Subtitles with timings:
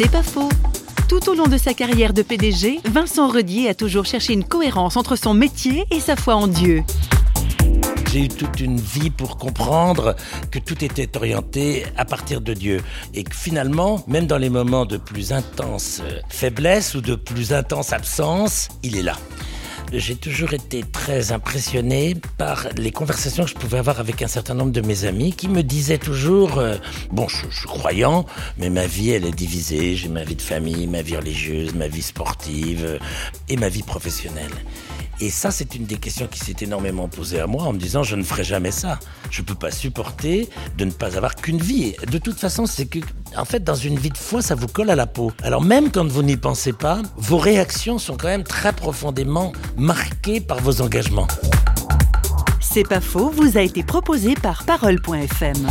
[0.00, 0.48] C'est pas faux.
[1.08, 4.96] Tout au long de sa carrière de PDG, Vincent Redier a toujours cherché une cohérence
[4.96, 6.84] entre son métier et sa foi en Dieu.
[8.12, 10.14] J'ai eu toute une vie pour comprendre
[10.52, 12.80] que tout était orienté à partir de Dieu.
[13.12, 17.92] Et que finalement, même dans les moments de plus intense faiblesse ou de plus intense
[17.92, 19.16] absence, il est là
[19.92, 24.54] j'ai toujours été très impressionné par les conversations que je pouvais avoir avec un certain
[24.54, 26.76] nombre de mes amis qui me disaient toujours, euh,
[27.10, 28.26] bon, je, suis croyant,
[28.58, 29.96] mais ma vie, elle est divisée.
[29.96, 32.98] J'ai ma vie de famille, ma vie religieuse, ma vie sportive euh,
[33.48, 34.52] et ma vie professionnelle.
[35.20, 38.04] Et ça, c'est une des questions qui s'est énormément posée à moi en me disant,
[38.04, 39.00] je ne ferai jamais ça.
[39.30, 41.96] Je ne peux pas supporter de ne pas avoir qu'une vie.
[42.10, 43.00] De toute façon, c'est que,
[43.36, 45.32] en fait, dans une vie de foi, ça vous colle à la peau.
[45.42, 50.40] Alors même quand vous n'y pensez pas, vos réactions sont quand même très profondément marquées
[50.40, 51.26] par vos engagements.
[52.60, 55.66] C'est pas faux, vous a été proposé par Parole.fm.